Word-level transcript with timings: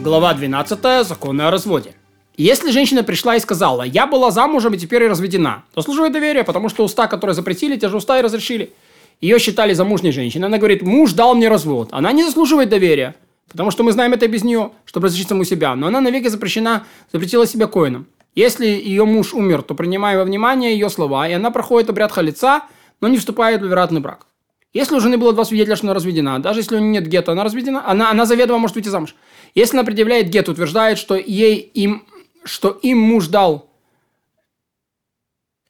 Глава 0.00 0.32
12. 0.32 1.04
Законы 1.04 1.42
о 1.42 1.50
разводе. 1.50 1.92
Если 2.36 2.70
женщина 2.70 3.02
пришла 3.02 3.34
и 3.34 3.40
сказала, 3.40 3.82
я 3.82 4.06
была 4.06 4.30
замужем 4.30 4.74
и 4.74 4.78
теперь 4.78 5.08
разведена, 5.08 5.64
заслуживает 5.74 6.12
доверия, 6.12 6.44
потому 6.44 6.68
что 6.68 6.84
уста, 6.84 7.08
которые 7.08 7.34
запретили, 7.34 7.76
те 7.76 7.88
же 7.88 7.96
уста 7.96 8.16
и 8.16 8.22
разрешили. 8.22 8.72
Ее 9.20 9.40
считали 9.40 9.72
замужней 9.72 10.12
женщиной. 10.12 10.46
Она 10.46 10.58
говорит, 10.58 10.82
муж 10.82 11.14
дал 11.14 11.34
мне 11.34 11.48
развод. 11.48 11.88
Она 11.90 12.12
не 12.12 12.22
заслуживает 12.22 12.68
доверия, 12.68 13.16
потому 13.50 13.72
что 13.72 13.82
мы 13.82 13.90
знаем 13.90 14.12
это 14.12 14.28
без 14.28 14.44
нее, 14.44 14.70
чтобы 14.84 15.08
разрешить 15.08 15.30
саму 15.30 15.42
себя. 15.42 15.74
Но 15.74 15.88
она 15.88 16.00
навеки 16.00 16.28
запрещена, 16.28 16.84
запретила 17.12 17.44
себя 17.44 17.66
коином. 17.66 18.06
Если 18.36 18.66
ее 18.66 19.04
муж 19.04 19.34
умер, 19.34 19.62
то 19.62 19.74
принимая 19.74 20.16
во 20.16 20.24
внимание 20.24 20.74
ее 20.74 20.90
слова, 20.90 21.28
и 21.28 21.32
она 21.32 21.50
проходит 21.50 21.90
обряд 21.90 22.12
халица, 22.12 22.62
но 23.00 23.08
не 23.08 23.18
вступает 23.18 23.62
в 23.62 23.66
вероятный 23.66 24.00
брак. 24.00 24.28
Если 24.74 24.94
у 24.94 25.00
жены 25.00 25.16
было 25.16 25.32
два 25.32 25.44
свидетеля, 25.44 25.76
что 25.76 25.86
она 25.86 25.94
разведена, 25.94 26.42
даже 26.42 26.60
если 26.60 26.76
у 26.76 26.78
нее 26.78 26.90
нет 26.90 27.06
гетто, 27.06 27.32
она 27.32 27.42
разведена, 27.42 27.88
она, 27.88 28.10
она 28.10 28.26
заведомо 28.26 28.58
может 28.58 28.76
выйти 28.76 28.88
замуж. 28.88 29.14
Если 29.54 29.76
она 29.76 29.84
предъявляет 29.84 30.28
гет, 30.28 30.48
утверждает, 30.48 30.98
что 30.98 31.16
ей 31.16 31.56
им, 31.56 32.04
что 32.44 32.70
им 32.82 32.98
муж 32.98 33.28
дал 33.28 33.70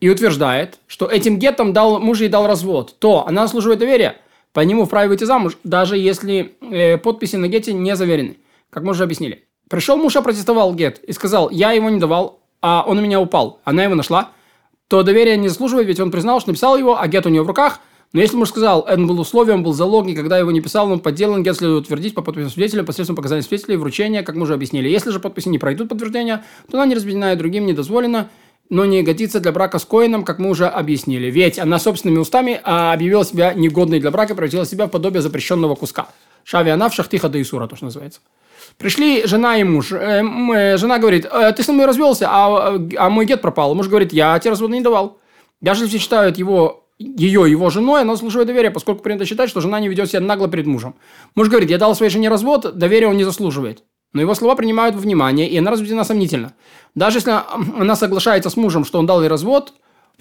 и 0.00 0.10
утверждает, 0.10 0.80
что 0.88 1.06
этим 1.06 1.38
гетом 1.38 1.72
дал, 1.72 2.00
муж 2.00 2.20
ей 2.20 2.28
дал 2.28 2.48
развод, 2.48 2.96
то 2.98 3.26
она 3.26 3.46
заслуживает 3.46 3.78
доверия, 3.78 4.16
по 4.52 4.60
нему 4.60 4.84
вправе 4.84 5.08
выйти 5.08 5.24
замуж, 5.24 5.58
даже 5.62 5.96
если 5.96 6.56
э, 6.60 6.98
подписи 6.98 7.36
на 7.36 7.46
гете 7.46 7.72
не 7.72 7.94
заверены, 7.94 8.38
как 8.70 8.82
мы 8.82 8.90
уже 8.90 9.04
объяснили. 9.04 9.44
Пришел 9.70 9.96
муж, 9.96 10.16
опротестовал 10.16 10.74
гет 10.74 10.98
и 11.04 11.12
сказал, 11.12 11.50
я 11.50 11.70
его 11.70 11.88
не 11.88 12.00
давал, 12.00 12.40
а 12.60 12.84
он 12.84 12.98
у 12.98 13.00
меня 13.00 13.20
упал, 13.20 13.60
она 13.62 13.84
его 13.84 13.94
нашла, 13.94 14.32
то 14.88 15.04
доверия 15.04 15.36
не 15.36 15.48
заслуживает, 15.48 15.86
ведь 15.86 16.00
он 16.00 16.10
признал, 16.10 16.40
что 16.40 16.50
написал 16.50 16.76
его, 16.76 16.98
а 16.98 17.06
гет 17.06 17.26
у 17.26 17.28
нее 17.28 17.44
в 17.44 17.46
руках– 17.46 17.80
но 18.12 18.20
если 18.20 18.36
муж 18.36 18.48
сказал, 18.48 18.86
он 18.88 19.06
был 19.06 19.20
условием, 19.20 19.62
был 19.62 19.74
залог, 19.74 20.06
никогда 20.06 20.38
его 20.38 20.50
не 20.50 20.62
писал, 20.62 20.90
он 20.90 21.00
подделан, 21.00 21.42
гет 21.42 21.56
следует 21.56 21.84
утвердить 21.84 22.14
по 22.14 22.22
подписи 22.22 22.48
свидетеля 22.48 22.82
посредством 22.82 23.16
показаний 23.16 23.42
свидетелей 23.42 23.74
и 23.74 23.76
вручения, 23.76 24.22
как 24.22 24.34
мы 24.34 24.42
уже 24.42 24.54
объяснили. 24.54 24.88
Если 24.88 25.10
же 25.10 25.20
подписи 25.20 25.48
не 25.48 25.58
пройдут 25.58 25.90
подтверждения, 25.90 26.44
то 26.70 26.78
она 26.78 26.86
не 26.86 26.94
разбедена 26.94 27.34
и 27.34 27.36
другим 27.36 27.66
не 27.66 27.74
дозволена, 27.74 28.30
но 28.70 28.86
не 28.86 29.02
годится 29.02 29.40
для 29.40 29.52
брака 29.52 29.78
с 29.78 29.84
коином, 29.84 30.24
как 30.24 30.38
мы 30.38 30.48
уже 30.50 30.66
объяснили. 30.66 31.30
Ведь 31.30 31.58
она 31.58 31.78
собственными 31.78 32.18
устами 32.18 32.60
а, 32.64 32.92
объявила 32.92 33.24
себя 33.24 33.52
негодной 33.52 34.00
для 34.00 34.10
брака, 34.10 34.34
превратила 34.34 34.64
себя 34.64 34.86
в 34.86 34.90
подобие 34.90 35.20
запрещенного 35.20 35.74
куска. 35.74 36.08
Шави 36.44 36.70
она 36.70 36.88
в 36.88 36.94
шахтиха 36.94 37.28
да 37.28 37.40
Исура, 37.40 37.66
то, 37.66 37.76
что 37.76 37.86
называется. 37.86 38.20
Пришли 38.78 39.26
жена 39.26 39.58
и 39.58 39.64
муж. 39.64 39.92
Э, 39.92 40.22
э, 40.22 40.76
жена 40.78 40.98
говорит, 40.98 41.26
э, 41.30 41.52
ты 41.52 41.62
со 41.62 41.72
мной 41.72 41.86
развелся, 41.86 42.28
а, 42.30 42.78
а 42.96 43.10
мой 43.10 43.26
гет 43.26 43.42
пропал. 43.42 43.74
Муж 43.74 43.88
говорит, 43.88 44.12
я 44.12 44.38
тебе 44.38 44.50
развод 44.50 44.70
не 44.70 44.80
давал. 44.80 45.18
Даже 45.60 45.84
если 45.84 45.98
считают 45.98 46.38
его 46.38 46.87
ее, 46.98 47.48
его 47.48 47.70
женой, 47.70 48.02
она 48.02 48.14
заслуживает 48.14 48.48
доверия, 48.48 48.70
поскольку 48.70 49.02
принято 49.02 49.24
считать, 49.24 49.48
что 49.48 49.60
жена 49.60 49.78
не 49.80 49.88
ведет 49.88 50.10
себя 50.10 50.20
нагло 50.20 50.48
перед 50.48 50.66
мужем. 50.66 50.96
Муж 51.34 51.48
говорит, 51.48 51.70
я 51.70 51.78
дал 51.78 51.94
своей 51.94 52.10
жене 52.10 52.28
развод, 52.28 52.76
доверия 52.76 53.06
он 53.06 53.16
не 53.16 53.24
заслуживает. 53.24 53.84
Но 54.12 54.20
его 54.20 54.34
слова 54.34 54.56
принимают 54.56 54.94
во 54.94 55.00
внимание, 55.00 55.48
и 55.48 55.58
она 55.58 55.70
разведена 55.70 56.02
сомнительно. 56.02 56.54
Даже 56.94 57.18
если 57.18 57.32
она 57.78 57.94
соглашается 57.94 58.50
с 58.50 58.56
мужем, 58.56 58.84
что 58.84 58.98
он 58.98 59.06
дал 59.06 59.22
ей 59.22 59.28
развод, 59.28 59.74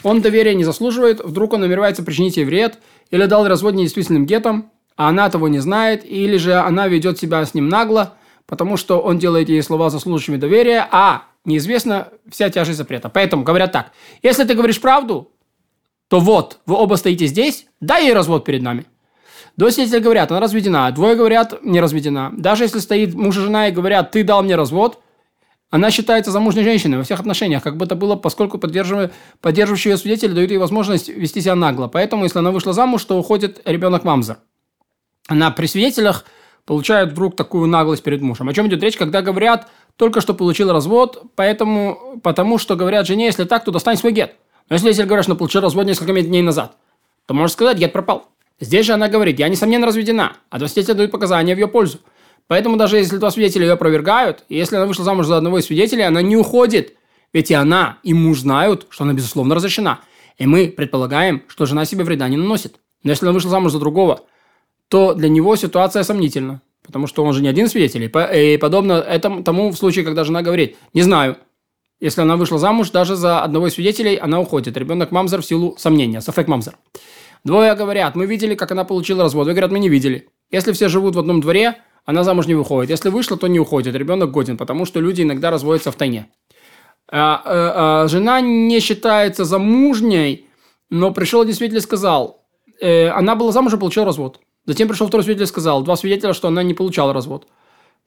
он 0.03 0.22
доверия 0.22 0.53
не 0.53 0.64
заслуживает, 0.64 1.23
вдруг 1.23 1.53
он 1.53 1.61
намеревается 1.61 2.03
причинить 2.03 2.38
ей 2.38 2.45
вред, 2.45 2.80
или 3.09 3.25
дал 3.25 3.48
развод 3.48 3.73
недействительным 3.73 4.25
гетом, 4.25 4.72
а 4.95 5.09
она 5.09 5.30
того 5.30 5.48
не 5.48 5.59
знает, 5.59 6.05
или 6.05 6.38
же 6.38 6.53
она 6.53 6.88
ведет 6.88 7.17
себя 7.17 7.44
с 7.44 7.53
ним 7.53 7.70
нагло, 7.70 8.16
потому 8.45 8.78
что 8.78 9.00
он 9.00 9.17
делает 9.17 9.50
ей 9.50 9.64
слова 9.64 9.89
заслуживающими 9.89 10.38
доверия, 10.38 10.88
а 10.92 11.23
неизвестна 11.45 12.09
вся 12.30 12.50
тяжесть 12.50 12.78
запрета. 12.78 13.09
Поэтому 13.09 13.44
говорят 13.44 13.72
так, 13.72 13.92
если 14.22 14.44
ты 14.44 14.53
говоришь 14.53 14.81
правду, 14.81 15.31
то 16.08 16.20
вот, 16.20 16.60
вы 16.66 16.76
оба 16.76 16.96
стоите 16.96 17.26
здесь, 17.28 17.66
дай 17.82 18.06
ей 18.06 18.14
развод 18.14 18.46
перед 18.46 18.62
нами. 18.62 18.86
Два 19.58 19.72
свидетеля 19.72 20.02
говорят, 20.02 20.32
она 20.32 20.40
разведена, 20.40 20.92
двое 20.92 21.16
говорят, 21.16 21.64
не 21.64 21.82
разведена. 21.82 22.32
Даже 22.38 22.64
если 22.64 22.80
стоит 22.80 23.16
муж 23.16 23.38
и 23.38 23.42
жена 23.42 23.68
и 23.68 23.72
говорят, 23.72 24.12
ты 24.12 24.24
дал 24.24 24.44
мне 24.44 24.56
развод, 24.56 25.00
она 25.70 25.92
считается 25.92 26.32
замужней 26.32 26.64
женщиной 26.64 26.98
во 26.98 27.04
всех 27.04 27.20
отношениях, 27.20 27.62
как 27.62 27.76
бы 27.76 27.86
это 27.86 27.96
было, 27.96 28.16
поскольку 28.16 28.58
поддерживающие 28.58 29.92
ее 29.92 29.98
свидетели 29.98 30.32
дают 30.32 30.52
ей 30.52 30.58
возможность 30.58 31.10
вести 31.10 31.42
себя 31.42 31.56
нагло. 31.56 31.88
Поэтому, 31.88 32.23
если 32.23 32.40
она 32.40 32.52
вышла 32.52 32.72
замуж, 32.72 33.04
то 33.04 33.17
уходит 33.17 33.62
ребенок 33.66 34.06
мамза. 34.06 34.38
Она 35.28 35.52
при 35.52 35.66
свидетелях 35.66 36.23
получает 36.66 37.12
вдруг 37.12 37.36
такую 37.36 37.67
наглость 37.67 38.04
перед 38.04 38.22
мужем. 38.22 38.48
О 38.48 38.54
чем 38.54 38.67
идет 38.67 38.82
речь, 38.82 38.96
когда 38.96 39.22
говорят, 39.22 39.67
только 39.98 40.22
что 40.22 40.34
получил 40.34 40.72
развод, 40.72 41.23
поэтому, 41.36 42.20
потому 42.23 42.60
что 42.60 42.76
говорят 42.78 43.08
жене, 43.08 43.26
если 43.26 43.44
так, 43.44 43.66
то 43.66 43.72
достань 43.72 43.98
свой 43.98 44.14
гет. 44.14 44.36
Но 44.70 44.76
если 44.76 45.04
говорит, 45.04 45.26
что 45.26 45.36
получил 45.36 45.61
развод 45.61 45.86
несколько 45.86 46.14
дней 46.22 46.42
назад, 46.42 46.76
то 47.26 47.33
можно 47.33 47.50
сказать, 47.50 47.78
гет 47.78 47.94
пропал. 47.94 48.30
Здесь 48.60 48.86
же 48.86 48.94
она 48.94 49.08
говорит, 49.08 49.39
я 49.39 49.50
несомненно 49.50 49.86
разведена, 49.88 50.33
а 50.50 50.60
два 50.60 50.67
свидетеля 50.67 50.95
дают 50.95 51.11
показания 51.11 51.55
в 51.55 51.58
ее 51.58 51.67
пользу. 51.67 52.00
Поэтому 52.48 52.78
даже 52.78 52.98
если 52.98 53.17
два 53.17 53.30
свидетеля 53.30 53.67
ее 53.67 53.73
опровергают, 53.73 54.44
и 54.50 54.55
если 54.55 54.78
она 54.78 54.86
вышла 54.86 55.04
замуж 55.04 55.28
за 55.28 55.38
одного 55.38 55.60
из 55.60 55.66
свидетелей, 55.66 56.04
она 56.04 56.22
не 56.22 56.38
уходит. 56.38 56.95
Ведь 57.33 57.52
и 57.52 57.54
она, 57.54 57.98
и 58.04 58.14
муж 58.14 58.39
знают, 58.39 58.88
что 58.89 59.04
она 59.04 59.14
безусловно 59.14 59.54
разрешена. 59.54 60.00
И 60.38 60.48
мы 60.48 60.70
предполагаем, 60.70 61.44
что 61.48 61.66
жена 61.66 61.84
себе 61.86 62.04
вреда 62.04 62.28
не 62.30 62.38
наносит. 62.38 62.80
Но 63.04 63.11
если 63.11 63.26
она 63.26 63.34
вышла 63.34 63.52
замуж 63.52 63.73
за 63.73 63.80
другого, 63.80 64.22
то 64.88 65.14
для 65.14 65.28
него 65.28 65.55
ситуация 65.55 66.04
сомнительна. 66.04 66.61
Потому 66.84 67.05
что 67.05 67.26
он 67.26 67.34
же 67.34 67.42
не 67.42 67.49
один 67.49 67.67
свидетель. 67.67 68.10
И 68.34 68.58
подобно 68.58 68.94
этому, 68.94 69.44
тому 69.44 69.72
в 69.72 69.78
случае, 69.78 70.05
когда 70.05 70.23
жена 70.23 70.42
говорит, 70.42 70.78
не 70.94 71.02
знаю, 71.02 71.38
если 72.00 72.22
она 72.22 72.38
вышла 72.38 72.60
замуж, 72.60 72.92
даже 72.92 73.16
за 73.16 73.42
одного 73.42 73.68
из 73.68 73.74
свидетелей 73.74 74.16
она 74.16 74.40
уходит. 74.40 74.78
Ребенок 74.78 75.12
мамзер 75.12 75.42
в 75.42 75.46
силу 75.46 75.76
сомнения. 75.78 76.22
Сафек 76.22 76.48
мамзер. 76.48 76.78
Двое 77.44 77.74
говорят, 77.76 78.16
мы 78.16 78.26
видели, 78.26 78.56
как 78.56 78.72
она 78.72 78.84
получила 78.84 79.24
развод. 79.24 79.48
Вы 79.48 79.54
говорят, 79.54 79.72
мы 79.72 79.80
не 79.80 79.90
видели. 79.90 80.30
Если 80.52 80.72
все 80.74 80.90
живут 80.90 81.16
в 81.16 81.20
одном 81.20 81.42
дворе, 81.42 81.78
она 82.06 82.24
замуж 82.24 82.48
не 82.48 82.56
выходит. 82.56 82.90
Если 82.90 83.10
вышла, 83.10 83.38
то 83.38 83.48
не 83.48 83.60
уходит. 83.60 83.96
Ребенок 83.96 84.32
годен, 84.32 84.58
потому 84.58 84.86
что 84.86 85.00
люди 85.00 85.22
иногда 85.22 85.52
разводятся 85.52 85.92
в 85.92 85.96
тайне. 85.96 86.28
А, 87.10 87.42
а, 87.44 88.04
а, 88.04 88.08
жена 88.08 88.42
не 88.42 88.80
считается 88.80 89.46
замужней, 89.46 90.48
но 90.90 91.12
пришел 91.12 91.42
один 91.42 91.54
свидетель 91.54 91.78
и 91.78 91.82
сказал, 91.82 92.46
э, 92.82 93.08
она 93.10 93.36
была 93.36 93.52
замужем, 93.52 93.80
получила 93.80 94.06
развод. 94.06 94.40
Затем 94.66 94.88
пришел 94.88 95.08
второй 95.08 95.24
свидетель 95.24 95.46
и 95.46 95.48
сказал, 95.48 95.84
два 95.84 95.96
свидетеля, 95.96 96.34
что 96.34 96.50
она 96.50 96.64
не 96.64 96.74
получала 96.74 97.14
развод. 97.14 97.48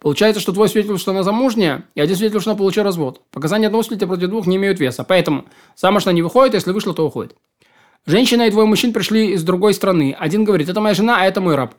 Получается, 0.01 0.41
что 0.41 0.53
твой 0.53 0.69
свидетель, 0.71 0.99
что 0.99 1.11
она 1.11 1.23
замужняя, 1.23 1.85
и 1.95 2.01
один 2.01 2.17
свидетель, 2.17 2.41
что 2.41 2.51
она 2.51 2.59
получила 2.59 2.85
развод. 2.85 3.21
Показания 3.31 3.67
одного 3.67 3.83
свидетеля 3.83 4.09
против 4.09 4.29
двух 4.29 4.47
не 4.47 4.57
имеют 4.57 4.81
веса. 4.81 5.05
Поэтому 5.05 5.45
замуж 5.77 6.07
она 6.07 6.15
не 6.15 6.23
выходит, 6.23 6.55
если 6.55 6.73
вышла, 6.73 6.95
то 6.95 7.07
уходит. 7.07 7.37
Женщина 8.07 8.47
и 8.47 8.51
двое 8.51 8.67
мужчин 8.67 8.95
пришли 8.95 9.33
из 9.33 9.43
другой 9.43 9.75
страны. 9.75 10.17
Один 10.19 10.45
говорит, 10.45 10.71
это 10.71 10.81
моя 10.81 10.95
жена, 10.95 11.21
а 11.21 11.27
это 11.27 11.43
мой 11.43 11.55
раб. 11.55 11.75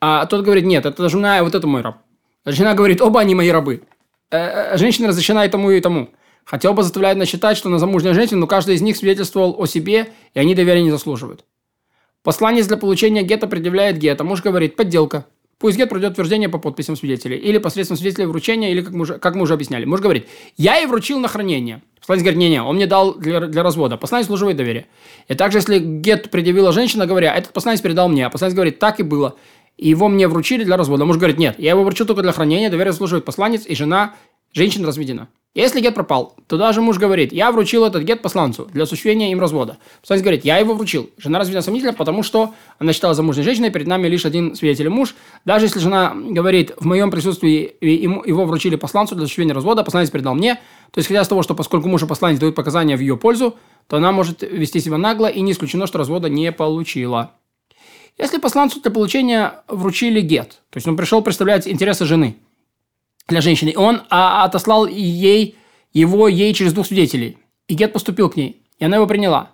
А 0.00 0.26
тот 0.26 0.44
говорит, 0.44 0.64
нет, 0.64 0.86
это 0.86 1.08
жена, 1.08 1.38
а 1.38 1.44
вот 1.44 1.54
это 1.54 1.68
мой 1.68 1.82
раб. 1.82 1.98
Жена 2.44 2.74
говорит, 2.74 3.00
оба 3.00 3.20
они 3.20 3.36
мои 3.36 3.50
рабы. 3.50 3.82
Э, 4.30 4.72
э, 4.72 4.76
женщина 4.76 5.08
разрешена 5.08 5.44
и 5.44 5.48
тому, 5.48 5.70
и 5.70 5.80
тому. 5.80 6.10
Хотя 6.44 6.70
оба 6.70 6.82
заставляют 6.82 7.18
нас 7.18 7.28
считать, 7.28 7.56
что 7.56 7.68
она 7.68 7.78
замужняя 7.78 8.12
женщина, 8.12 8.40
но 8.40 8.46
каждый 8.48 8.74
из 8.74 8.82
них 8.82 8.96
свидетельствовал 8.96 9.54
о 9.58 9.66
себе, 9.66 10.08
и 10.34 10.40
они 10.40 10.56
доверия 10.56 10.82
не 10.82 10.90
заслуживают. 10.90 11.44
Посланец 12.24 12.66
для 12.66 12.76
получения 12.76 13.22
гетто 13.22 13.46
предъявляет 13.46 13.98
гетто. 13.98 14.24
Муж 14.24 14.42
говорит, 14.42 14.74
подделка. 14.74 15.26
Пусть 15.58 15.78
гет 15.78 15.88
пройдет 15.88 16.12
утверждение 16.12 16.50
по 16.50 16.58
подписям 16.58 16.96
свидетелей. 16.96 17.38
Или 17.38 17.56
посредством 17.56 17.96
свидетелей 17.96 18.26
вручения, 18.26 18.72
или 18.72 18.82
как 18.82 18.92
мы 18.92 19.02
уже, 19.02 19.18
как 19.18 19.34
мы 19.34 19.42
уже 19.42 19.54
объясняли. 19.54 19.86
Муж 19.86 20.00
говорит, 20.00 20.28
я 20.58 20.76
ей 20.76 20.86
вручил 20.86 21.18
на 21.18 21.28
хранение. 21.28 21.82
Посланец 21.98 22.22
говорит, 22.22 22.38
не-не, 22.38 22.62
он 22.62 22.76
мне 22.76 22.86
дал 22.86 23.14
для, 23.14 23.40
для 23.40 23.62
развода. 23.62 23.96
Посланец 23.96 24.26
служивает 24.26 24.58
доверие. 24.58 24.86
И 25.28 25.34
также, 25.34 25.58
если 25.58 25.78
гет 25.78 26.30
предъявила 26.30 26.72
женщина, 26.72 27.06
говоря, 27.06 27.34
этот 27.34 27.54
посланец 27.54 27.80
передал 27.80 28.08
мне, 28.10 28.26
а 28.26 28.30
посланец 28.30 28.54
говорит, 28.54 28.78
так 28.78 29.00
и 29.00 29.02
было. 29.02 29.36
И 29.78 29.88
его 29.88 30.08
мне 30.08 30.28
вручили 30.28 30.62
для 30.62 30.76
развода. 30.76 31.06
Муж 31.06 31.16
говорит, 31.16 31.38
нет, 31.38 31.54
я 31.58 31.70
его 31.70 31.84
вручил 31.84 32.04
только 32.04 32.22
для 32.22 32.32
хранения, 32.32 32.68
доверие 32.68 32.92
заслуживает 32.92 33.24
посланец, 33.24 33.64
и 33.66 33.74
жена, 33.74 34.14
женщина 34.52 34.86
разведена. 34.86 35.28
Если 35.56 35.80
гет 35.80 35.94
пропал, 35.94 36.36
то 36.48 36.58
даже 36.58 36.82
муж 36.82 36.98
говорит, 36.98 37.32
я 37.32 37.50
вручил 37.50 37.86
этот 37.86 38.02
гет 38.02 38.20
посланцу 38.20 38.68
для 38.74 38.82
осуществления 38.82 39.32
им 39.32 39.40
развода. 39.40 39.78
Посланец 40.02 40.22
говорит, 40.22 40.44
я 40.44 40.58
его 40.58 40.74
вручил. 40.74 41.08
Жена 41.16 41.38
разведена 41.38 41.62
сомнительно, 41.62 41.94
потому 41.94 42.22
что 42.22 42.52
она 42.78 42.92
считала 42.92 43.14
замужней 43.14 43.42
женщиной, 43.42 43.70
перед 43.70 43.86
нами 43.86 44.06
лишь 44.06 44.26
один 44.26 44.54
свидетель 44.54 44.90
муж. 44.90 45.14
Даже 45.46 45.64
если 45.64 45.78
жена 45.78 46.14
говорит, 46.14 46.72
в 46.78 46.84
моем 46.84 47.10
присутствии 47.10 47.74
его 47.80 48.44
вручили 48.44 48.76
посланцу 48.76 49.14
для 49.14 49.24
осуществления 49.24 49.54
развода, 49.54 49.82
посланец 49.82 50.10
передал 50.10 50.34
мне, 50.34 50.60
то 50.90 51.00
исходя 51.00 51.22
из 51.22 51.28
того, 51.28 51.42
что 51.42 51.54
поскольку 51.54 51.88
муж 51.88 52.02
и 52.02 52.06
посланец 52.06 52.38
дают 52.38 52.54
показания 52.54 52.94
в 52.94 53.00
ее 53.00 53.16
пользу, 53.16 53.56
то 53.86 53.96
она 53.96 54.12
может 54.12 54.42
вести 54.42 54.78
себя 54.80 54.98
нагло 54.98 55.26
и 55.26 55.40
не 55.40 55.52
исключено, 55.52 55.86
что 55.86 55.96
развода 55.96 56.28
не 56.28 56.52
получила. 56.52 57.30
Если 58.18 58.36
посланцу 58.36 58.82
для 58.82 58.90
получения 58.90 59.62
вручили 59.68 60.20
гет, 60.20 60.60
то 60.68 60.76
есть 60.76 60.86
он 60.86 60.98
пришел 60.98 61.22
представлять 61.22 61.66
интересы 61.66 62.04
жены– 62.04 62.36
для 63.28 63.40
женщины. 63.40 63.70
И 63.70 63.76
он 63.76 64.02
а, 64.10 64.44
отослал 64.44 64.86
ей 64.86 65.56
его 65.92 66.28
ей 66.28 66.52
через 66.54 66.72
двух 66.72 66.86
свидетелей. 66.86 67.38
И 67.68 67.74
Гет 67.74 67.92
поступил 67.92 68.28
к 68.30 68.36
ней. 68.36 68.62
И 68.78 68.84
она 68.84 68.96
его 68.96 69.06
приняла. 69.06 69.50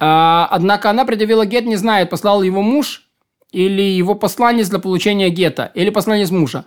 А, 0.00 0.48
однако 0.50 0.90
она 0.90 1.04
предъявила 1.04 1.44
Гет, 1.44 1.64
не 1.64 1.76
знает, 1.76 2.10
послал 2.10 2.42
его 2.42 2.62
муж 2.62 3.08
или 3.52 3.82
его 3.82 4.14
посланец 4.14 4.68
для 4.68 4.78
получения 4.78 5.30
Гета, 5.30 5.70
или 5.74 5.90
посланец 5.90 6.30
мужа. 6.30 6.66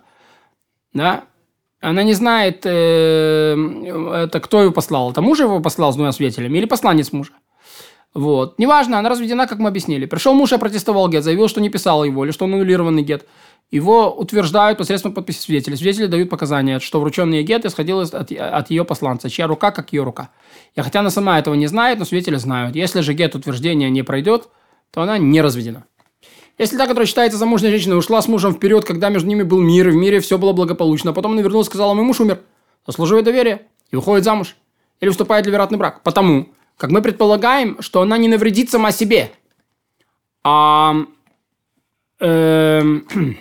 Да? 0.94 1.26
Она 1.80 2.04
не 2.04 2.14
знает, 2.14 2.62
э, 2.66 4.24
это 4.26 4.40
кто 4.40 4.62
его 4.62 4.72
послал. 4.72 5.12
Это 5.12 5.22
муж 5.22 5.40
его 5.40 5.60
послал 5.62 5.92
с 5.92 5.96
двумя 5.96 6.12
свидетелями 6.12 6.58
или 6.58 6.66
посланец 6.66 7.12
мужа. 7.12 7.32
Вот. 8.14 8.60
Неважно, 8.60 9.00
она 9.00 9.10
разведена, 9.10 9.48
как 9.48 9.60
мы 9.60 9.70
объяснили. 9.70 10.06
Пришел 10.06 10.34
муж 10.34 10.52
и 10.52 10.58
протестовал 10.58 11.08
Гет, 11.08 11.24
заявил, 11.24 11.48
что 11.48 11.62
не 11.62 11.70
писал 11.70 12.04
его, 12.04 12.26
или 12.26 12.32
что 12.32 12.46
он 12.46 12.54
аннулированный 12.54 13.04
Гет. 13.04 13.26
его 13.72 14.14
утверждают 14.14 14.78
посредством 14.78 15.14
подписи 15.14 15.40
свидетелей. 15.40 15.78
Свидетели 15.78 16.08
дают 16.08 16.30
показания, 16.30 16.80
что 16.80 17.00
врученный 17.00 17.42
гет 17.42 17.66
исходил 17.66 18.02
от, 18.02 18.14
от 18.14 18.70
ее 18.70 18.84
посланца, 18.84 19.30
чья 19.30 19.48
рука, 19.48 19.72
как 19.72 19.94
ее 19.94 20.04
рука. 20.04 20.30
И 20.76 20.82
хотя 20.82 21.00
она 21.00 21.10
сама 21.10 21.40
этого 21.40 21.56
не 21.56 21.68
знает, 21.68 21.98
но 21.98 22.06
свидетели 22.06 22.36
знают. 22.36 22.76
Если 22.76 23.00
же 23.00 23.14
гет 23.14 23.34
утверждения 23.34 23.90
не 23.90 24.04
пройдет, 24.04 24.50
то 24.92 25.02
она 25.02 25.18
не 25.18 25.42
разведена. 25.42 25.86
Если 26.58 26.78
та, 26.78 26.86
которая 26.86 27.08
считается 27.08 27.38
замужней 27.38 27.72
женщиной, 27.72 27.98
ушла 27.98 28.22
с 28.22 28.28
мужем 28.28 28.54
вперед, 28.54 28.84
когда 28.84 29.08
между 29.08 29.30
ними 29.30 29.44
был 29.44 29.62
мир, 29.62 29.88
и 29.88 29.92
в 29.92 29.96
мире 29.96 30.20
все 30.20 30.38
было 30.38 30.52
благополучно, 30.52 31.12
а 31.12 31.14
потом 31.14 31.32
она 31.32 31.42
вернулась 31.42 31.68
и 31.68 31.70
сказала, 31.70 31.94
мой 31.94 32.04
муж 32.04 32.20
умер, 32.20 32.42
заслуживает 32.86 33.26
доверия 33.26 33.62
и 33.90 33.96
уходит 33.96 34.26
замуж. 34.26 34.58
Или 35.00 35.10
вступает 35.10 35.46
в 35.46 35.50
вероятный 35.50 35.80
брак. 35.80 36.04
Потому, 36.04 36.50
как 36.82 36.90
мы 36.90 37.04
предполагаем, 37.04 37.80
что 37.80 38.02
она 38.02 38.18
не 38.18 38.28
навредит 38.28 38.72
сама 38.72 38.92
себе. 38.92 39.32
А... 40.44 40.96
Эм, 42.20 43.08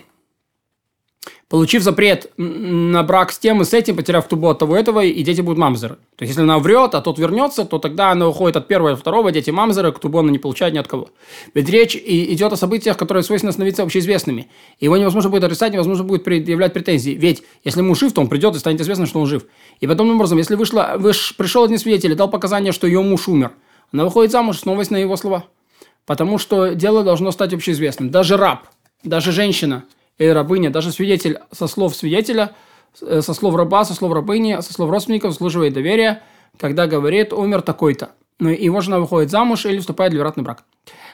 получив 1.51 1.83
запрет 1.83 2.31
на 2.37 3.03
брак 3.03 3.33
с 3.33 3.37
тем 3.37 3.61
и 3.61 3.65
с 3.65 3.73
этим, 3.73 3.97
потеряв 3.97 4.25
тубу 4.25 4.47
от 4.47 4.59
того 4.59 4.77
этого, 4.77 5.03
и 5.03 5.21
дети 5.21 5.41
будут 5.41 5.57
мамзеры. 5.57 5.95
То 6.15 6.23
есть, 6.23 6.29
если 6.29 6.43
она 6.43 6.59
врет, 6.59 6.95
а 6.95 7.01
тот 7.01 7.19
вернется, 7.19 7.65
то 7.65 7.77
тогда 7.77 8.11
она 8.11 8.29
уходит 8.29 8.55
от 8.55 8.69
первого 8.69 8.93
и 8.93 8.95
второго, 8.95 9.33
дети 9.33 9.49
мамзеры, 9.49 9.91
к 9.91 9.99
тубу 9.99 10.19
она 10.19 10.31
не 10.31 10.39
получает 10.39 10.73
ни 10.73 10.77
от 10.77 10.87
кого. 10.87 11.09
Ведь 11.53 11.67
речь 11.67 11.97
идет 11.97 12.53
о 12.53 12.55
событиях, 12.55 12.95
которые 12.95 13.23
свойственно 13.23 13.51
становиться 13.51 13.83
общеизвестными. 13.83 14.47
Его 14.79 14.95
невозможно 14.95 15.29
будет 15.29 15.43
отрицать, 15.43 15.73
невозможно 15.73 16.05
будет 16.05 16.23
предъявлять 16.23 16.71
претензии. 16.71 17.11
Ведь 17.11 17.43
если 17.65 17.81
муж 17.81 17.99
жив, 17.99 18.13
то 18.13 18.21
он 18.21 18.29
придет 18.29 18.55
и 18.55 18.59
станет 18.59 18.79
известно, 18.79 19.05
что 19.05 19.19
он 19.19 19.27
жив. 19.27 19.43
И 19.81 19.87
подобным 19.87 20.15
образом, 20.15 20.37
если 20.37 20.55
вышла, 20.55 20.95
выш, 20.97 21.35
пришел 21.35 21.65
один 21.65 21.79
свидетель 21.79 22.13
и 22.13 22.15
дал 22.15 22.29
показания, 22.29 22.71
что 22.71 22.87
ее 22.87 23.01
муж 23.01 23.27
умер, 23.27 23.51
она 23.91 24.05
выходит 24.05 24.31
замуж, 24.31 24.59
снова 24.59 24.85
на 24.89 24.95
его 24.95 25.17
слова. 25.17 25.43
Потому 26.05 26.37
что 26.37 26.75
дело 26.75 27.03
должно 27.03 27.29
стать 27.31 27.53
общеизвестным. 27.53 28.09
Даже 28.09 28.37
раб, 28.37 28.67
даже 29.03 29.33
женщина– 29.33 29.83
и 30.21 30.27
рабыня, 30.27 30.69
даже 30.69 30.91
свидетель 30.91 31.39
со 31.51 31.67
слов 31.67 31.95
свидетеля, 31.95 32.51
э, 33.01 33.21
со 33.21 33.33
слов 33.33 33.55
раба, 33.55 33.85
со 33.85 33.93
слов 33.93 34.13
рабыни, 34.13 34.61
со 34.61 34.73
слов 34.73 34.89
родственников 34.89 35.31
заслуживает 35.31 35.73
доверия, 35.73 36.21
когда 36.57 36.87
говорит 36.87 37.33
«умер 37.33 37.61
такой-то». 37.61 38.11
Ну, 38.39 38.49
его 38.49 38.81
жена 38.81 38.99
выходит 38.99 39.29
замуж 39.29 39.65
или 39.65 39.79
вступает 39.79 40.13
в 40.13 40.15
вероятный 40.15 40.43
брак. 40.43 40.63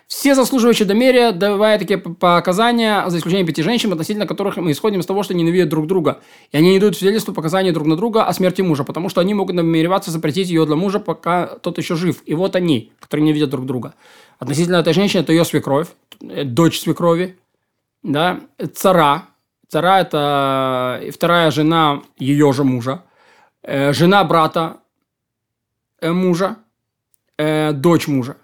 Все 0.07 0.35
заслуживающие 0.35 0.87
доверия 0.87 1.33
давая 1.33 1.77
такие 1.77 1.97
показания, 1.97 3.03
за 3.09 3.17
исключением 3.17 3.45
пяти 3.45 3.61
женщин, 3.61 3.91
относительно 3.91 4.25
которых 4.25 4.55
мы 4.55 4.71
исходим 4.71 5.01
из 5.01 5.05
того, 5.05 5.23
что 5.23 5.33
ненавидят 5.33 5.67
друг 5.67 5.87
друга. 5.87 6.21
И 6.53 6.57
они 6.57 6.71
не 6.71 6.79
дают 6.79 6.95
свидетельство 6.95 7.33
показания 7.33 7.73
друг 7.73 7.87
на 7.87 7.97
друга 7.97 8.23
о 8.23 8.33
смерти 8.33 8.61
мужа, 8.61 8.85
потому 8.85 9.09
что 9.09 9.19
они 9.19 9.33
могут 9.33 9.55
намереваться 9.55 10.11
запретить 10.11 10.47
ее 10.47 10.65
для 10.65 10.77
мужа, 10.77 10.99
пока 10.99 11.47
тот 11.47 11.77
еще 11.77 11.95
жив. 11.95 12.23
И 12.25 12.33
вот 12.33 12.55
они, 12.55 12.91
которые 13.01 13.25
не 13.25 13.33
видят 13.33 13.49
друг 13.49 13.65
друга. 13.65 13.93
Относительно 14.39 14.77
этой 14.77 14.93
женщины, 14.93 15.21
это 15.21 15.33
ее 15.33 15.43
свекровь, 15.43 15.87
э, 16.21 16.45
дочь 16.45 16.79
свекрови, 16.79 17.35
да, 18.03 18.39
цара. 18.73 19.23
Цара– 19.67 19.99
это 20.01 21.01
вторая 21.13 21.51
жена 21.51 22.01
ее 22.17 22.53
же 22.53 22.63
мужа, 22.63 23.03
э, 23.63 23.91
жена 23.91 24.23
брата 24.23 24.77
э, 25.99 26.11
мужа, 26.11 26.55
э, 27.37 27.73
дочь 27.73 28.07
мужа. 28.07 28.37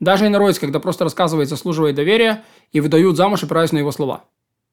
Даже 0.00 0.26
инородец, 0.26 0.58
когда 0.58 0.80
просто 0.80 1.04
рассказывает, 1.04 1.48
заслуживает 1.48 1.94
доверия, 1.94 2.42
и 2.72 2.80
выдают 2.80 3.16
замуж, 3.16 3.44
опираясь 3.44 3.72
на 3.72 3.78
его 3.78 3.92
слова. 3.92 4.24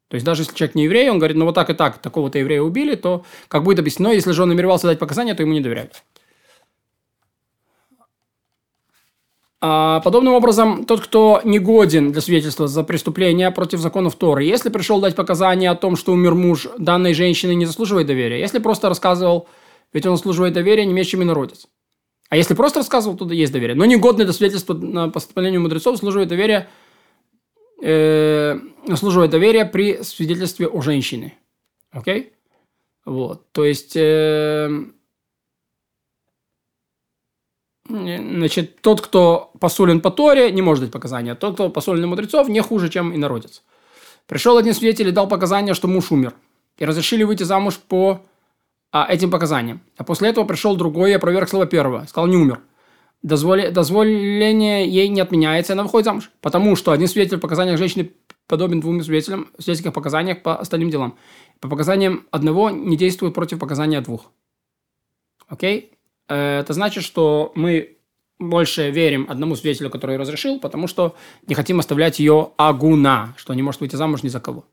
То 0.08 0.16
есть 0.16 0.26
даже 0.26 0.42
если 0.42 0.56
человек 0.56 0.76
не 0.76 0.86
еврей, 0.86 1.10
он 1.10 1.20
говорит, 1.20 1.38
ну 1.38 1.46
вот 1.46 1.54
так 1.54 1.70
и 1.70 1.74
так, 1.74 2.00
такого-то 2.00 2.40
еврея 2.40 2.62
убили, 2.62 2.96
то 2.96 3.24
как 3.48 3.64
будет 3.64 3.78
объяснено, 3.78 4.10
если 4.10 4.32
же 4.32 4.42
он 4.42 4.50
намеревался 4.50 4.88
дать 4.88 4.98
показания, 4.98 5.36
то 5.36 5.44
ему 5.44 5.54
не 5.54 5.62
доверяют. 5.62 6.02
Подобным 9.60 10.34
образом, 10.34 10.86
тот, 10.86 11.02
кто 11.02 11.42
не 11.44 11.60
годен 11.60 12.12
для 12.12 12.22
свидетельства 12.22 12.68
за 12.68 12.84
преступление 12.84 13.52
против 13.52 13.80
законов 13.80 14.16
Торы, 14.16 14.44
если 14.44 14.70
пришел 14.70 15.02
дать 15.02 15.16
показания 15.16 15.70
о 15.70 15.76
том, 15.76 15.98
что 15.98 16.14
умер 16.14 16.36
муж 16.36 16.68
данной 16.78 17.14
женщины, 17.14 17.54
не 17.56 17.66
заслуживает 17.66 18.08
доверия. 18.08 18.40
Если 18.40 18.60
просто 18.60 18.88
рассказывал, 18.88 19.50
ведь 19.92 20.06
он 20.06 20.16
заслуживает 20.16 20.54
доверия 20.54 20.86
не 20.86 20.94
меньше, 20.94 21.12
чем 21.12 21.24
инородец. 21.24 21.68
А 22.30 22.38
если 22.38 22.54
просто 22.54 22.80
рассказывал, 22.80 23.18
то 23.18 23.30
есть 23.30 23.52
доверие. 23.52 23.76
Но 23.76 23.86
негодный 23.86 24.24
для 24.24 24.34
свидетельства 24.34 24.76
на 24.76 25.10
постановлению 25.10 25.62
мудрецов 25.62 25.96
заслуживает 25.96 26.30
доверия, 26.30 26.70
э, 27.82 28.60
заслуживает 28.88 29.32
доверия 29.32 29.66
при 29.66 30.04
свидетельстве 30.04 30.68
о 30.68 30.82
женщине. 30.82 31.34
Окей? 31.92 32.20
Okay? 32.20 32.28
Вот. 33.06 33.52
То 33.52 33.66
есть... 33.66 33.96
Э, 33.96 34.70
Значит, 37.90 38.82
тот, 38.82 39.02
кто 39.02 39.52
посолен 39.60 40.00
по 40.00 40.12
Торе, 40.12 40.52
не 40.52 40.62
может 40.62 40.84
дать 40.84 40.92
показания. 40.92 41.34
Тот, 41.34 41.56
кто 41.56 41.70
посолен 41.70 42.02
на 42.02 42.08
мудрецов, 42.08 42.48
не 42.48 42.62
хуже, 42.62 42.90
чем 42.90 43.16
инородец. 43.16 43.64
Пришел 44.28 44.58
один 44.58 44.76
свидетель 44.76 45.08
и 45.08 45.12
дал 45.12 45.28
показания, 45.28 45.74
что 45.74 45.88
муж 45.88 46.12
умер. 46.12 46.34
И 46.78 46.86
разрешили 46.86 47.24
выйти 47.24 47.44
замуж 47.44 47.80
по 47.80 48.22
а, 48.92 49.08
этим 49.10 49.32
показаниям. 49.32 49.82
А 49.98 50.04
после 50.04 50.30
этого 50.30 50.46
пришел 50.46 50.76
другой 50.76 51.12
и 51.12 51.14
опроверг 51.14 51.50
слово 51.50 51.66
первого. 51.66 52.06
Сказал, 52.08 52.28
не 52.28 52.38
умер. 52.38 52.62
Дозволи, 53.24 53.70
дозволение 53.70 54.88
ей 54.88 55.10
не 55.10 55.20
отменяется, 55.20 55.74
и 55.74 55.76
она 55.76 55.84
выходит 55.84 56.06
замуж. 56.06 56.32
Потому 56.42 56.76
что 56.76 56.92
один 56.92 57.08
свидетель 57.08 57.38
в 57.38 57.42
показаниях 57.42 57.80
женщины 57.80 58.12
подобен 58.48 58.82
двум 58.82 59.04
свидетелям 59.04 59.50
в 59.58 59.64
свидетельских 59.64 59.94
показаниях 59.94 60.44
по 60.44 60.58
остальным 60.58 60.92
делам. 60.92 61.18
По 61.60 61.68
показаниям 61.68 62.28
одного 62.30 62.70
не 62.70 62.96
действует 62.98 63.34
против 63.34 63.58
показания 63.58 64.00
двух. 64.02 64.32
Окей? 65.48 65.92
Э, 66.30 66.60
это 66.60 66.74
значит, 66.74 67.04
что 67.04 67.52
мы 67.56 67.98
больше 68.40 68.90
верим 68.90 69.26
одному 69.30 69.56
свидетелю, 69.56 69.90
который 69.90 70.18
разрешил, 70.18 70.60
потому 70.60 70.88
что 70.88 71.16
не 71.48 71.56
хотим 71.56 71.80
оставлять 71.80 72.20
ее 72.20 72.52
агуна, 72.58 73.34
что 73.38 73.54
не 73.54 73.62
может 73.62 73.82
выйти 73.82 73.98
замуж 73.98 74.24
ни 74.24 74.30
за 74.30 74.40
кого. 74.40 74.64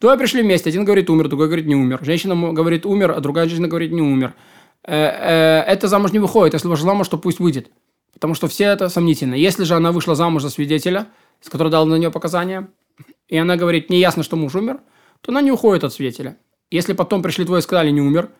Двое 0.00 0.18
пришли 0.18 0.42
вместе. 0.42 0.68
Один 0.68 0.84
говорит 0.84 1.08
умер, 1.08 1.28
другой 1.28 1.46
говорит 1.46 1.66
не 1.66 1.76
умер. 1.76 2.00
Женщина 2.02 2.34
говорит 2.52 2.84
умер, 2.84 3.12
а 3.12 3.20
другая 3.20 3.46
женщина 3.46 3.68
говорит 3.68 3.92
не 3.92 4.02
умер. 4.02 4.34
Э, 4.82 4.94
э, 4.94 5.64
это 5.66 5.88
замуж 5.88 6.12
не 6.12 6.18
выходит. 6.18 6.54
Если 6.54 6.68
вышла 6.68 6.86
замуж, 6.86 7.08
то 7.08 7.16
пусть 7.16 7.38
выйдет. 7.38 7.70
Потому 8.12 8.34
что 8.34 8.48
все 8.48 8.64
это 8.64 8.88
сомнительно. 8.88 9.34
Если 9.34 9.64
же 9.64 9.74
она 9.74 9.92
вышла 9.92 10.14
замуж 10.14 10.42
за 10.42 10.50
свидетеля, 10.50 11.06
с 11.40 11.48
которого 11.48 11.70
дал 11.70 11.86
на 11.86 11.96
нее 11.96 12.10
показания, 12.10 12.68
и 13.28 13.36
она 13.36 13.56
говорит, 13.56 13.90
не 13.90 13.98
ясно, 13.98 14.22
что 14.22 14.36
муж 14.36 14.54
умер, 14.54 14.80
то 15.20 15.32
она 15.32 15.40
не 15.40 15.50
уходит 15.50 15.84
от 15.84 15.92
свидетеля. 15.92 16.36
Если 16.70 16.92
потом 16.92 17.22
пришли 17.22 17.44
двое 17.44 17.60
и 17.60 17.62
сказали, 17.62 17.90
не 17.90 18.00
умер, 18.00 18.30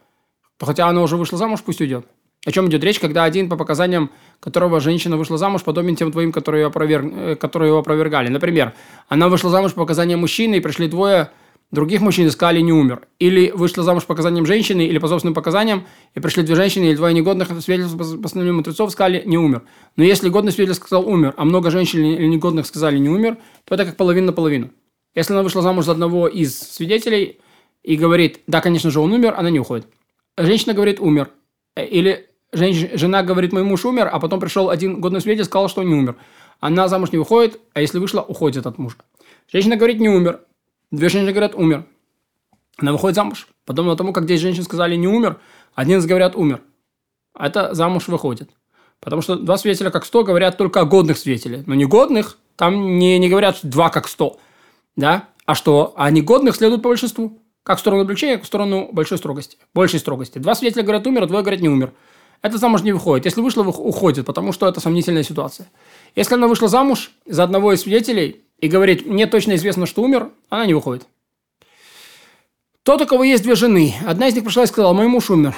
то 0.58 0.67
хотя 0.67 0.88
она 0.88 1.02
уже 1.02 1.17
вышла 1.17 1.38
замуж, 1.38 1.62
пусть 1.64 1.81
уйдет. 1.81 2.06
О 2.44 2.52
чем 2.52 2.69
идет 2.69 2.85
речь, 2.85 3.00
когда 3.00 3.25
один, 3.25 3.49
по 3.49 3.56
показаниям 3.56 4.11
которого 4.41 4.81
женщина 4.81 5.17
вышла 5.17 5.38
замуж, 5.38 5.62
подобен 5.62 5.96
тем 5.96 6.11
двоим, 6.11 6.31
которые 6.31 6.62
ее, 6.62 6.67
опроверг... 6.67 7.12
Э, 7.14 7.37
которые 7.37 7.70
его 7.70 7.79
опровергали. 7.79 8.29
Например, 8.29 8.75
она 9.08 9.29
вышла 9.29 9.50
замуж 9.50 9.73
по 9.73 9.82
показаниям 9.82 10.20
мужчины, 10.20 10.56
и 10.56 10.61
пришли 10.61 10.87
двое 10.88 11.31
других 11.70 12.02
мужчин 12.02 12.26
и 12.26 12.31
сказали 12.31 12.61
«не 12.61 12.73
умер». 12.73 13.08
Или 13.19 13.51
вышла 13.51 13.82
замуж 13.82 14.05
по 14.05 14.08
показаниям 14.08 14.44
женщины, 14.44 14.86
или 14.86 14.98
по 14.98 15.08
собственным 15.08 15.34
показаниям, 15.34 15.86
и 16.15 16.20
пришли 16.20 16.43
две 16.43 16.55
женщины 16.55 16.84
или 16.84 16.94
двое 16.94 17.15
негодных 17.15 17.48
свидетельств 17.48 17.96
по 17.96 18.05
постановлению 18.05 18.56
мудрецов, 18.56 18.91
сказали 18.93 19.22
«не 19.24 19.39
умер». 19.39 19.63
Но 19.96 20.05
если 20.05 20.29
годный 20.29 20.53
свидетель 20.53 20.74
сказал 20.74 21.08
«умер», 21.08 21.34
а 21.36 21.44
много 21.44 21.70
женщин 21.70 22.05
или 22.05 22.27
негодных 22.27 22.67
сказали 22.67 22.98
«не 22.98 23.08
умер», 23.08 23.39
то 23.65 23.74
это 23.74 23.86
как 23.86 23.96
половина 23.96 24.27
на 24.27 24.32
половину. 24.32 24.70
Если 25.15 25.32
она 25.32 25.43
вышла 25.43 25.63
замуж 25.63 25.86
за 25.86 25.93
одного 25.93 26.29
из 26.29 26.58
свидетелей 26.58 27.41
и 27.82 27.96
говорит 27.96 28.41
«да, 28.46 28.60
конечно 28.60 28.91
же, 28.91 29.01
он 29.01 29.13
умер», 29.13 29.34
она 29.36 29.51
не 29.51 29.60
уходит. 29.60 29.86
Женщина 30.36 30.74
говорит 30.74 31.01
«умер». 31.01 31.31
Э, 31.77 31.84
или 31.86 32.27
жена 32.55 33.23
говорит, 33.23 33.53
мой 33.53 33.63
муж 33.63 33.84
умер, 33.84 34.08
а 34.13 34.19
потом 34.20 34.41
пришел 34.41 34.70
один 34.70 35.01
годный 35.01 35.20
свидетель, 35.20 35.44
сказал, 35.44 35.69
что 35.69 35.81
он 35.81 35.89
не 35.89 35.94
умер. 35.94 36.17
Она 36.61 36.89
замуж 36.89 37.13
не 37.13 37.19
выходит, 37.19 37.61
а 37.73 37.81
если 37.81 37.99
вышла, 37.99 38.23
уходит 38.23 38.67
от 38.67 38.79
мужа. 38.79 38.96
Женщина 39.53 39.77
говорит, 39.77 40.01
не 40.01 40.08
умер. 40.08 40.41
Две 40.91 41.08
женщины 41.08 41.32
говорят, 41.32 41.55
умер. 41.55 41.84
Она 42.79 42.93
выходит 42.93 43.17
замуж. 43.17 43.49
Подобно 43.65 43.96
тому, 43.96 44.13
как 44.13 44.27
10 44.27 44.43
женщин 44.43 44.63
сказали, 44.63 44.96
не 44.96 45.08
умер, 45.08 45.39
один 45.75 45.99
из 45.99 46.06
говорят, 46.06 46.37
умер. 46.37 46.61
А 47.34 47.46
это 47.46 47.75
замуж 47.75 48.08
выходит. 48.08 48.51
Потому 49.01 49.23
что 49.23 49.37
два 49.37 49.58
свидетеля 49.58 49.91
как 49.91 50.05
сто 50.05 50.25
говорят 50.25 50.56
только 50.56 50.81
о 50.81 50.84
годных 50.84 51.19
свидетелях. 51.19 51.67
Но 51.67 51.75
негодных 51.75 52.39
там 52.56 52.99
не, 52.99 53.19
не 53.19 53.29
говорят 53.29 53.58
два 53.63 53.91
как 53.91 54.08
сто. 54.08 54.39
Да? 54.96 55.29
А 55.44 55.55
что? 55.55 55.93
А 55.96 56.11
негодных 56.11 56.56
следует 56.56 56.82
по 56.82 56.89
большинству. 56.89 57.41
Как 57.63 57.79
в 57.79 57.81
сторону 57.81 58.03
облегчения, 58.03 58.37
как 58.37 58.44
в 58.44 58.46
сторону 58.46 58.91
большой 58.93 59.19
строгости. 59.19 59.58
Большей 59.75 59.99
строгости. 59.99 60.39
Два 60.39 60.55
свидетеля 60.55 60.84
говорят 60.84 61.06
умер, 61.06 61.25
а 61.25 61.27
двое 61.27 61.43
говорят 61.43 61.61
не 61.61 61.69
умер 61.69 61.93
это 62.44 62.58
замуж 62.58 62.82
не 62.82 62.93
выходит. 62.93 63.24
Если 63.24 63.41
вышла, 63.41 63.63
уходит, 63.63 64.27
потому 64.27 64.53
что 64.53 64.69
это 64.69 64.79
сомнительная 64.79 65.22
ситуация. 65.22 65.67
Если 66.15 66.34
она 66.34 66.46
вышла 66.46 66.69
замуж 66.69 67.10
за 67.24 67.43
одного 67.43 67.72
из 67.72 67.81
свидетелей 67.81 68.43
и 68.58 68.69
говорит, 68.69 69.06
мне 69.06 69.27
точно 69.27 69.55
известно, 69.55 69.86
что 69.86 70.03
умер, 70.03 70.29
она 70.51 70.67
не 70.67 70.74
выходит. 70.74 71.06
Тот, 72.82 73.01
у 73.01 73.06
кого 73.06 73.24
есть 73.24 73.44
две 73.44 73.55
жены, 73.55 73.94
одна 74.06 74.29
из 74.29 74.34
них 74.34 74.44
пришла 74.44 74.65
и 74.65 74.67
сказала, 74.67 74.93
мой 74.93 75.08
муж 75.08 75.31
умер. 75.31 75.56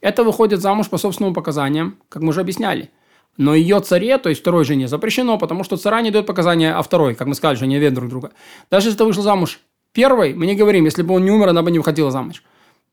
Это 0.00 0.22
выходит 0.22 0.60
замуж 0.60 0.88
по 0.88 0.96
собственным 0.96 1.34
показаниям, 1.34 1.98
как 2.08 2.22
мы 2.22 2.28
уже 2.28 2.42
объясняли. 2.42 2.92
Но 3.36 3.56
ее 3.56 3.80
царе, 3.80 4.16
то 4.18 4.28
есть 4.28 4.40
второй 4.40 4.64
жене, 4.64 4.86
запрещено, 4.86 5.38
потому 5.38 5.64
что 5.64 5.76
цара 5.76 6.00
не 6.02 6.12
дает 6.12 6.26
показания 6.26 6.72
о 6.72 6.84
второй, 6.84 7.16
как 7.16 7.26
мы 7.26 7.34
сказали, 7.34 7.56
что 7.56 7.66
верят 7.66 7.94
друг 7.94 8.10
друга. 8.10 8.30
Даже 8.70 8.86
если 8.86 8.98
ты 8.98 9.04
вышла 9.04 9.24
замуж 9.24 9.58
первой, 9.92 10.34
мы 10.34 10.46
не 10.46 10.54
говорим, 10.54 10.84
если 10.84 11.02
бы 11.02 11.14
он 11.14 11.24
не 11.24 11.32
умер, 11.32 11.48
она 11.48 11.62
бы 11.62 11.72
не 11.72 11.78
выходила 11.78 12.12
замуж. 12.12 12.44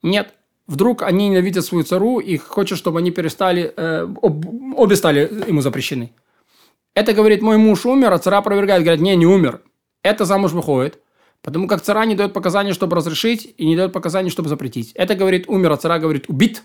Нет, 0.01 0.33
Вдруг 0.67 1.03
они 1.03 1.29
ненавидят 1.29 1.65
свою 1.65 1.83
цару 1.83 2.19
и 2.19 2.37
хочет, 2.37 2.77
чтобы 2.77 2.99
они 2.99 3.11
перестали, 3.11 3.73
э, 3.75 4.07
об, 4.21 4.45
обе 4.75 4.95
стали 4.95 5.29
ему 5.47 5.61
запрещены. 5.61 6.11
Это 6.95 7.13
говорит, 7.13 7.41
мой 7.41 7.57
муж 7.57 7.85
умер, 7.85 8.13
а 8.13 8.17
цара 8.17 8.37
опровергает, 8.37 8.83
говорит, 8.83 9.01
не, 9.01 9.15
не 9.15 9.25
умер. 9.25 9.61
Это 10.01 10.25
замуж 10.25 10.53
выходит, 10.53 10.99
Потому 11.45 11.67
как 11.67 11.83
цара 11.83 12.05
не 12.05 12.15
дает 12.15 12.33
показания, 12.33 12.73
чтобы 12.73 12.95
разрешить, 12.95 13.53
и 13.55 13.67
не 13.67 13.75
дает 13.75 13.93
показания, 13.93 14.31
чтобы 14.31 14.49
запретить. 14.49 14.93
Это 14.95 15.13
говорит 15.13 15.47
умер, 15.47 15.73
а 15.73 15.77
цара 15.77 15.99
говорит 15.99 16.25
убит. 16.27 16.63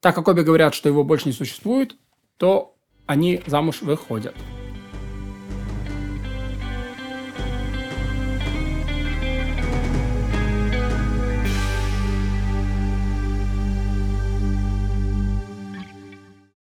Так 0.00 0.14
как 0.14 0.26
обе 0.26 0.42
говорят, 0.42 0.74
что 0.74 0.88
его 0.88 1.04
больше 1.04 1.26
не 1.28 1.34
существует, 1.34 1.94
то 2.38 2.74
они 3.04 3.42
замуж 3.46 3.82
выходят. 3.82 4.34